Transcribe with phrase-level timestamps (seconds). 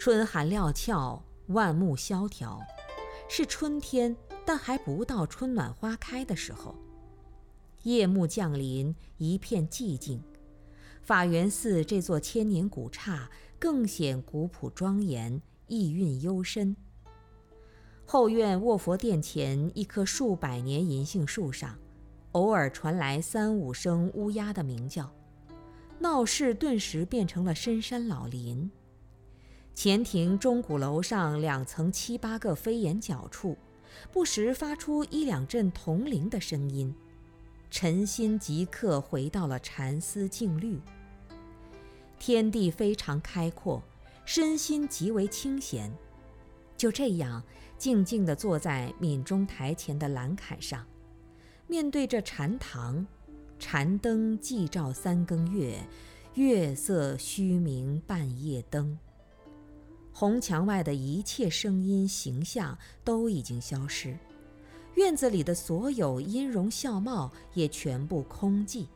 [0.00, 2.58] 春寒料峭，万木萧条，
[3.28, 6.74] 是春天，但还不到春暖花开的时候。
[7.82, 10.18] 夜幕降临，一片寂静。
[11.02, 16.74] 法源寺这座千年古刹更显古朴庄严，意蕴幽深。
[18.06, 21.78] 后院卧佛殿前一棵数百年银杏树上，
[22.32, 25.12] 偶尔传来三五声乌鸦的鸣叫，
[25.98, 28.70] 闹市顿时变成了深山老林。
[29.74, 33.56] 前庭钟鼓楼上两层七八个飞檐角处，
[34.12, 36.94] 不时发出一两阵铜铃的声音。
[37.70, 40.78] 晨心即刻回到了禅思静虑。
[42.18, 43.82] 天地非常开阔，
[44.26, 45.90] 身心极为清闲。
[46.76, 47.42] 就这样
[47.78, 50.84] 静静地坐在闽中台前的栏坎上，
[51.66, 53.06] 面对着禅堂，
[53.58, 55.78] 禅灯寂照三更月，
[56.34, 58.98] 月色虚明半夜灯。
[60.20, 64.14] 红墙外的一切声音形象都已经消失。
[64.96, 68.86] 院子里的所有音容笑貌也全部空寂，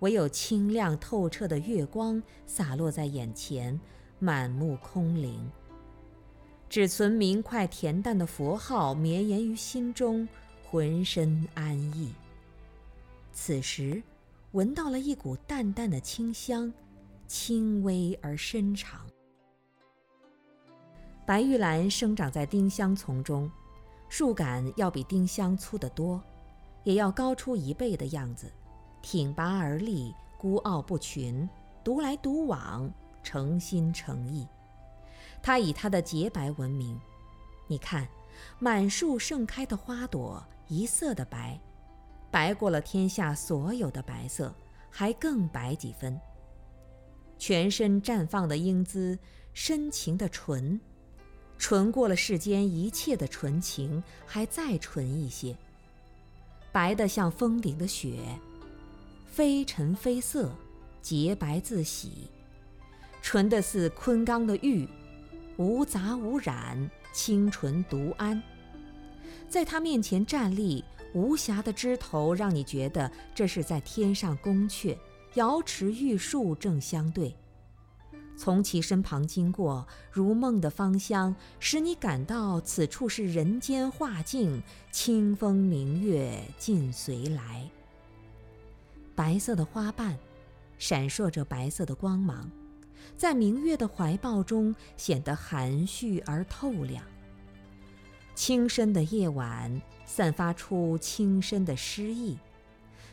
[0.00, 3.80] 唯有清亮透彻的月光洒落在眼前，
[4.18, 5.50] 满目空灵。
[6.68, 10.28] 只存明快恬淡的佛号绵延于心中，
[10.62, 12.12] 浑身安逸。
[13.32, 14.02] 此时，
[14.52, 16.70] 闻到了一股淡淡的清香，
[17.26, 19.00] 轻微而深长。
[21.30, 23.48] 白玉兰生长在丁香丛中。
[24.08, 26.20] 树干要比丁香粗得多，
[26.82, 28.50] 也要高出一倍的样子，
[29.00, 31.48] 挺拔而立，孤傲不群，
[31.84, 32.92] 独来独往，
[33.22, 34.44] 诚心诚意。
[35.40, 37.00] 它以它的洁白闻名。
[37.68, 38.08] 你看，
[38.58, 41.60] 满树盛开的花朵，一色的白，
[42.28, 44.52] 白过了天下所有的白色，
[44.90, 46.20] 还更白几分。
[47.38, 49.16] 全身绽放的英姿，
[49.54, 50.80] 深情的纯。
[51.60, 55.54] 纯过了世间一切的纯情，还再纯一些。
[56.72, 58.18] 白得像峰顶的雪，
[59.30, 60.50] 非尘非色，
[61.02, 62.08] 洁白自喜；
[63.20, 64.88] 纯的似昆冈的玉，
[65.58, 68.42] 无杂无染，清纯独安。
[69.48, 70.82] 在他面前站立，
[71.12, 74.96] 无暇的枝头让你觉得这是在天上宫阙，
[75.34, 77.36] 瑶池玉树正相对。
[78.40, 87.70] 从其身旁经过，如梦的芳香，使你感到此处是人间画境，清风明月尽随来。
[89.14, 90.18] 白色的花瓣，
[90.78, 92.50] 闪烁着白色的光芒，
[93.14, 97.04] 在明月的怀抱中显得含蓄而透亮。
[98.34, 102.38] 清深的夜晚，散发出清深的诗意，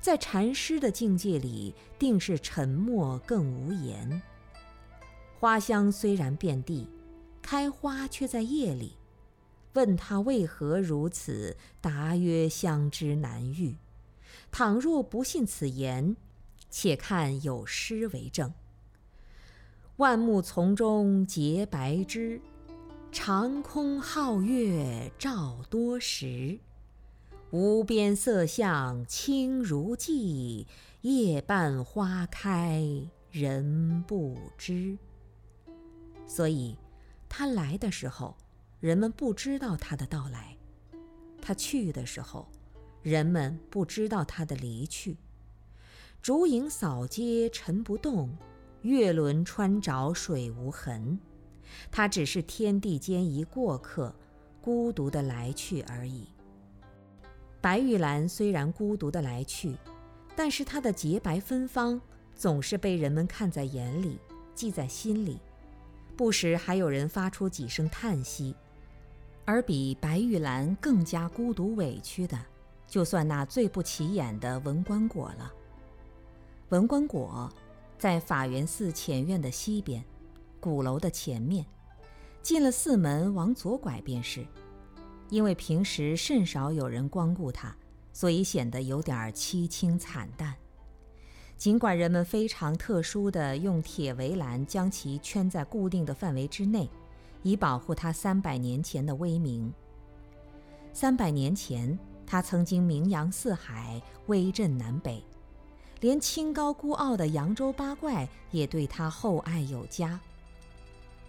[0.00, 4.20] 在禅师的境界里，定是沉默更无言。
[5.42, 6.86] 花香虽然遍地，
[7.42, 8.92] 开花却在夜里。
[9.72, 13.76] 问他为何如此，答曰：相知难遇。
[14.52, 16.14] 倘若不信此言，
[16.70, 18.54] 且看有诗为证：
[19.96, 22.40] 万木丛中结白枝，
[23.10, 26.60] 长空皓月照多时。
[27.50, 30.64] 无边色相清如镜，
[31.00, 32.80] 夜半花开
[33.32, 34.96] 人不知。
[36.34, 36.78] 所以，
[37.28, 38.34] 他来的时候，
[38.80, 40.56] 人们不知道他的到来；
[41.42, 42.48] 他去的时候，
[43.02, 45.18] 人们不知道他的离去。
[46.22, 48.34] 烛影扫街尘不动，
[48.80, 51.20] 月轮穿着水无痕。
[51.90, 54.14] 他只是天地间一过客，
[54.62, 56.26] 孤独的来去而已。
[57.60, 59.76] 白玉兰虽然孤独的来去，
[60.34, 62.00] 但是她的洁白芬芳
[62.34, 64.18] 总是被人们看在眼里，
[64.54, 65.38] 记在心里。
[66.22, 68.54] 不时还有人发出几声叹息，
[69.44, 72.38] 而比白玉兰更加孤独委屈的，
[72.86, 75.52] 就算那最不起眼的文官果了。
[76.68, 77.52] 文官果
[77.98, 80.04] 在法源寺前院的西边，
[80.60, 81.66] 鼓楼的前面，
[82.40, 84.46] 进了寺门往左拐便是。
[85.28, 87.74] 因为平时甚少有人光顾它，
[88.12, 90.54] 所以显得有点凄清惨淡。
[91.62, 96.90] 尽管人们非常特殊地用铁围栏将其圈在固定的范围之内，
[97.44, 99.72] 以保护它三百年前的威名。
[100.92, 105.22] 三百年前，它曾经名扬四海，威震南北，
[106.00, 110.18] 连清高孤傲的扬州八怪也对它厚爱有加。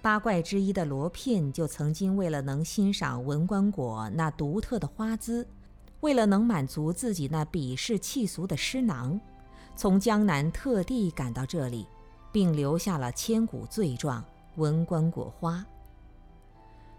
[0.00, 5.46] 八怪之一的罗聘就曾经为了能欣赏文官果那独特的花姿，
[6.00, 9.20] 为了能满足自己那鄙视气俗的诗囊。
[9.74, 11.86] 从江南特地赶到这里，
[12.30, 14.22] 并留下了千古罪状
[14.56, 15.58] 《文官果花》，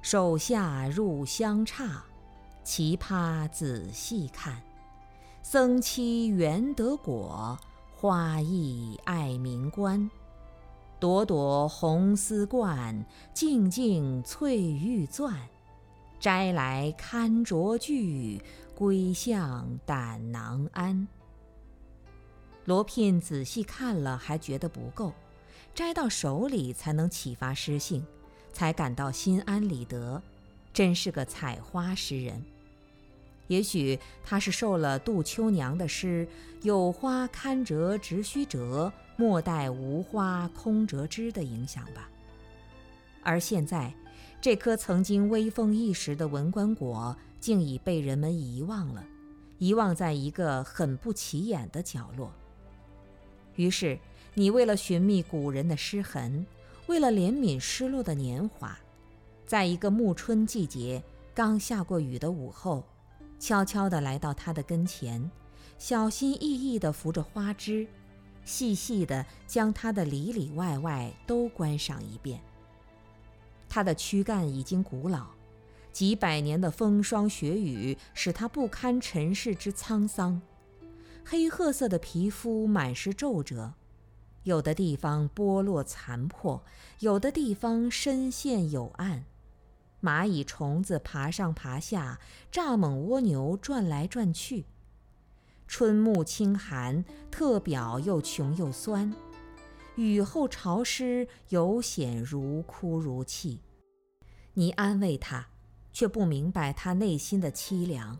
[0.00, 2.04] 手下入香差，
[2.64, 4.62] 奇葩仔细看。
[5.42, 7.58] 僧妻缘得果，
[7.94, 10.10] 花艺爱名观。
[10.98, 15.34] 朵朵红丝冠，静静翠玉钻。
[16.18, 18.42] 摘来堪着具，
[18.74, 21.08] 归向胆囊安。
[22.70, 25.12] 罗聘仔细看了，还觉得不够，
[25.74, 28.06] 摘到手里才能启发诗性，
[28.52, 30.22] 才感到心安理得，
[30.72, 32.40] 真是个采花诗人。
[33.48, 36.28] 也许他是受了杜秋娘的诗
[36.62, 42.08] “有花堪折直须折，莫待无花空折枝”的影响吧。
[43.24, 43.92] 而现在，
[44.40, 49.04] 这颗曾经威风一时的文官果，竟已被人们遗忘了，
[49.58, 52.32] 遗忘在一个很不起眼的角落。
[53.60, 53.98] 于是，
[54.32, 56.46] 你为了寻觅古人的诗痕，
[56.86, 58.78] 为了怜悯失落的年华，
[59.44, 61.02] 在一个暮春季节，
[61.34, 62.82] 刚下过雨的午后。
[63.38, 65.30] 悄悄地来到他的跟前，
[65.76, 67.86] 小心翼翼地扶着花枝，
[68.46, 72.40] 细细地将它的里里外外都观赏一遍。
[73.68, 75.26] 它的躯干已经古老，
[75.92, 80.40] 几百年的风霜雪雨使它不堪尘世之沧桑。
[81.24, 83.74] 黑褐色的皮肤满是皱褶，
[84.42, 86.64] 有的地方剥落残破，
[86.98, 89.24] 有的地方深陷有暗。
[90.02, 92.18] 蚂蚁、虫子爬上爬下，
[92.50, 94.64] 蚱蜢、蜗牛转来转去。
[95.68, 99.12] 春暮清寒，特表又穷又酸；
[99.94, 103.60] 雨后潮湿，尤显如哭如泣。
[104.54, 105.46] 你安慰他，
[105.92, 108.16] 却不明白他内心的凄凉；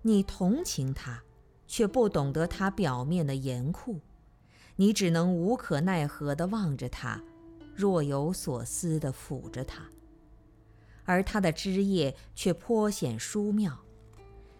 [0.00, 1.22] 你同情他，
[1.72, 3.98] 却不懂得他表面的严酷。
[4.76, 7.18] 你只能无可奈何地望着他，
[7.74, 9.82] 若有所思地抚着他。
[11.06, 13.78] 而它的枝叶却颇显疏妙，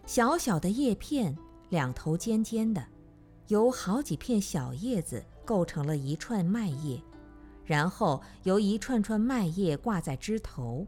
[0.07, 1.37] 小小的叶片，
[1.69, 2.83] 两头尖尖的，
[3.47, 6.99] 由好几片小叶子构成了一串麦叶，
[7.63, 10.87] 然后由一串串麦叶挂在枝头。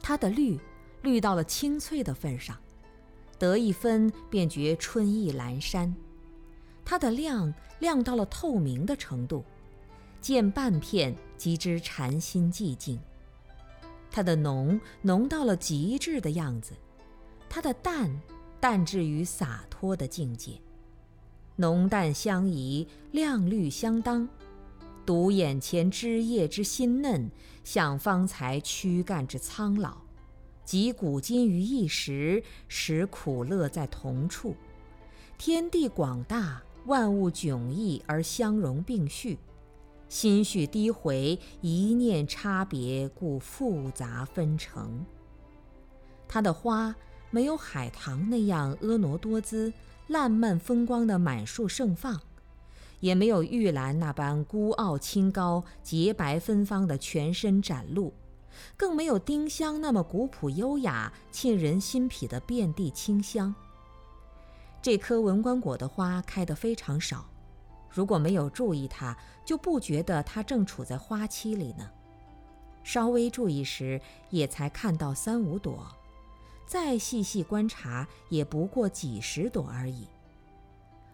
[0.00, 0.60] 它的绿，
[1.02, 2.56] 绿到了青翠的份上，
[3.44, 5.92] 得一分便觉春意阑珊；
[6.82, 9.44] 它的亮，亮到了透明的程度，
[10.18, 12.98] 见半片即知禅心寂静。
[14.10, 16.72] 它的浓浓到了极致的样子，
[17.50, 18.10] 它的淡
[18.58, 20.52] 淡至于洒脱的境界，
[21.56, 24.26] 浓淡相宜，亮绿相当。
[25.04, 27.30] 独眼前枝叶之新嫩，
[27.62, 29.98] 想方才躯干之苍老，
[30.64, 34.56] 集古今于一时，使苦乐在同处。
[35.36, 39.38] 天地广大，万物迥异而相容并蓄。
[40.08, 45.04] 心绪低回，一念差别，故复杂纷呈。
[46.26, 46.94] 它的花
[47.30, 49.72] 没有海棠那样婀娜多姿、
[50.06, 52.18] 烂漫风光的满树盛放，
[53.00, 58.14] 也没有玉兰那般孤傲清高、洁白芬芳的全身展露，
[58.76, 63.54] 更没有丁香那么古朴优雅、沁人心脾的遍地清香。
[64.82, 67.26] 这棵文官果的花开得非常少。
[67.90, 71.90] 如果没有注意它，就不觉得它正处在花期里呢。
[72.82, 75.74] 稍微注意时，也才看到三五朵；
[76.66, 80.08] 再细细观察，也不过几十朵而已。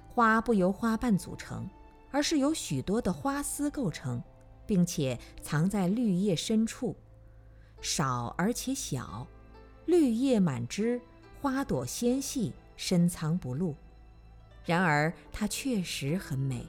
[0.08, 1.68] 花不由花瓣组成，
[2.10, 4.20] 而是由许多的花丝构成，
[4.66, 6.96] 并且藏在绿叶深处，
[7.80, 9.26] 少而且小，
[9.86, 11.00] 绿叶满枝，
[11.40, 13.74] 花朵纤细，深藏不露。
[14.64, 16.64] 然而它确实很美，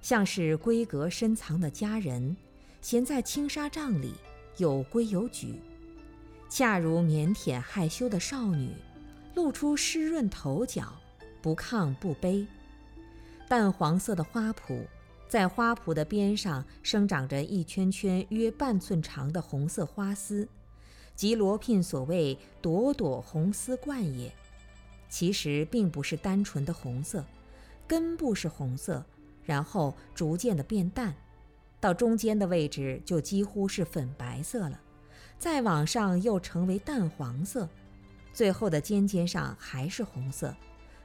[0.00, 2.36] 像是闺阁深藏的佳人，
[2.80, 4.14] 闲在轻纱帐里，
[4.58, 5.54] 有规有矩；
[6.48, 8.74] 恰如腼腆害羞的少女，
[9.34, 10.92] 露出湿润头角，
[11.40, 12.46] 不亢不卑。
[13.48, 14.86] 淡黄色的花圃，
[15.32, 20.46] 在花圃的边上生长着一圈圈约半寸长的红色花丝，
[21.14, 24.30] 即罗聘所谓“朵朵红丝冠”也。
[25.08, 27.24] 其实并不是单纯的红色，
[27.88, 29.02] 根部是红色，
[29.42, 31.14] 然后逐渐的变淡，
[31.80, 34.78] 到中间的位置就几乎是粉白色了，
[35.38, 37.66] 再往上又成为淡黄色，
[38.34, 40.54] 最后的尖尖上还是红色，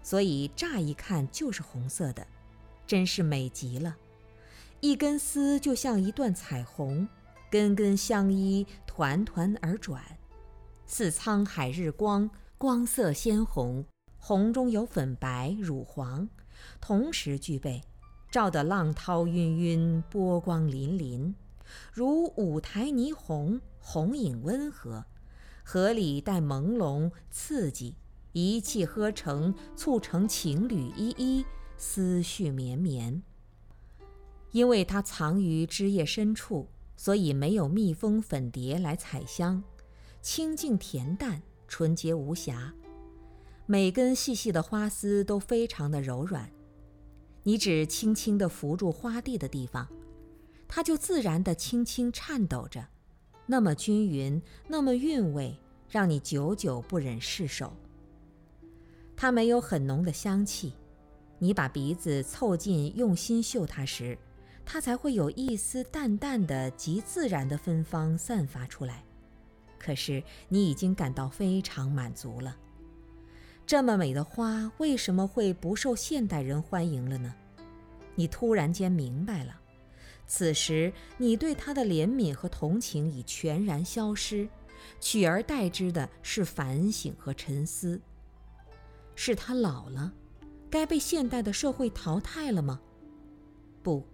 [0.03, 2.27] 所以乍一看就是红色的，
[2.85, 3.95] 真是美极了。
[4.79, 7.07] 一根丝就像一段彩虹，
[7.49, 10.03] 根根相依，团团而转，
[10.85, 12.29] 似沧海日光，
[12.59, 13.83] 光色鲜红。
[14.19, 16.29] 红中有粉白、乳黄，
[16.79, 17.81] 同时具备，
[18.29, 21.33] 照得浪涛晕晕，波光粼粼，
[21.91, 25.05] 如五台霓虹，红影温和，
[25.63, 27.95] 河里带朦胧刺激，
[28.33, 31.45] 一气呵成，促成情侣依依，
[31.77, 33.23] 思绪绵绵。
[34.57, 39.63] 因为它藏于枝叶深处，所以没有蜜蜂、粉蝶来采香，
[40.19, 42.73] 清净恬淡，纯洁无瑕。
[43.67, 46.49] 每根细细的花丝都非常的柔软，
[47.43, 49.87] 你只轻轻地扶住花蒂的地方，
[50.67, 52.83] 它就自然地轻轻颤抖着，
[53.45, 55.55] 那么均匀，那么韵味，
[55.87, 57.71] 让你久久不忍释手。
[59.15, 60.73] 它没有很浓的香气，
[61.37, 64.17] 你把鼻子凑近，用心嗅它时。
[64.69, 69.01] 它才会有一丝淡淡的、极自然的芬芳散发出来。
[69.79, 72.53] 可是你已经感到非常满足了。
[73.65, 77.33] 这么美的花为什么会不受现代人欢迎了呢？
[78.13, 79.57] 你突然间明白了。
[80.25, 84.49] 此时你对它的怜悯和同情已全然消失，
[84.99, 88.01] 取而代之的是反省和沉思。
[89.15, 90.11] 是它老了，
[90.69, 92.81] 该被现代的社会淘汰了吗？
[93.81, 94.05] 不。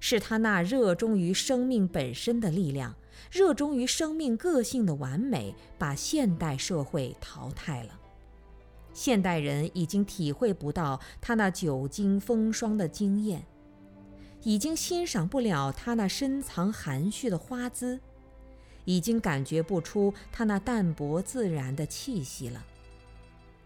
[0.00, 2.94] 是他那热衷于生命本身的力量，
[3.30, 7.98] 热衷于生命个性的完美，把现代社会淘汰了。
[8.92, 13.44] 现代人已经体会不到他那久经风霜的经验，
[14.42, 18.00] 已经欣赏不了他那深藏含蓄的花姿，
[18.84, 22.64] 已经感觉不出他那淡泊自然的气息了。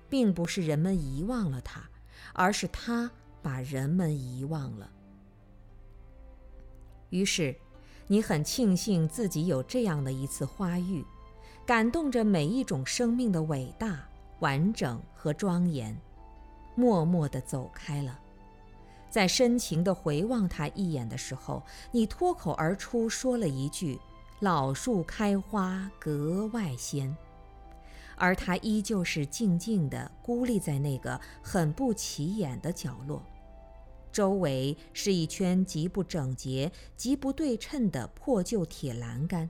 [0.09, 1.89] 并不是人们遗忘了他，
[2.33, 3.09] 而是他
[3.41, 4.91] 把人们遗忘了。
[7.11, 7.55] 于是，
[8.07, 11.05] 你很庆幸自己有这样的一次花遇，
[11.67, 14.01] 感动着每一种生命的伟大、
[14.41, 15.97] 完整和庄严，
[16.75, 18.19] 默默地走开了。
[19.09, 23.99] 在深情地回望他一眼的时候，你脱口而出说了一句
[24.39, 27.15] ：“老树开花格外鲜。”
[28.17, 33.23] 而他依旧是静静地孤立在那个很不起眼的角落。
[34.13, 39.49] 周围是一圈极不整洁、极不对称的破旧铁栏杆，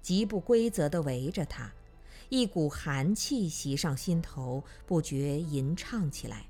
[0.00, 1.70] 极不规则地围着它，
[2.28, 6.46] 一股寒气袭上心头，不觉吟唱起来。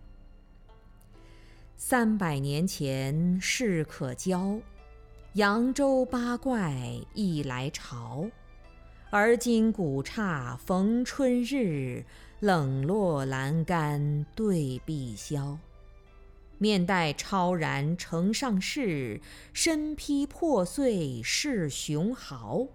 [1.76, 4.58] 三百年前事可交，
[5.32, 6.76] 扬州八怪
[7.14, 8.24] 一来朝，
[9.10, 12.04] 而今古刹逢春日，
[12.40, 15.58] 冷落栏杆对碧霄。
[16.64, 19.20] 面带超然呈上世，
[19.52, 22.68] 身披破碎是雄豪。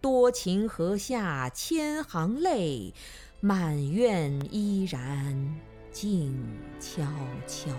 [0.00, 2.92] 多情河下千行泪，
[3.38, 5.54] 满院依然
[5.92, 6.36] 静
[6.80, 7.04] 悄
[7.46, 7.70] 悄。